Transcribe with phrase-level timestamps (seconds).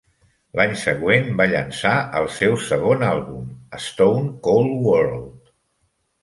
[0.59, 1.91] L'any següent, va llançar
[2.21, 3.45] el seu segon àlbum,
[3.85, 5.55] "Stone Cold World".